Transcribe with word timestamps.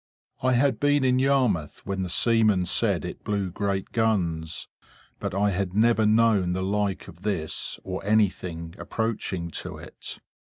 I 0.41 0.53
had 0.53 0.79
been 0.79 1.03
in 1.03 1.19
Yarmouth 1.19 1.85
when 1.85 2.01
the 2.01 2.09
seamen 2.09 2.65
said 2.65 3.05
it 3.05 3.23
blew 3.23 3.51
great 3.51 3.91
guns, 3.91 4.67
but 5.19 5.35
I 5.35 5.51
had 5.51 5.75
never 5.75 6.07
known 6.07 6.53
the 6.53 6.63
like 6.63 7.07
of 7.07 7.21
this, 7.21 7.79
or 7.83 8.03
anything 8.03 8.73
approaching 8.79 9.51
to 9.51 9.77
it. 9.77 10.19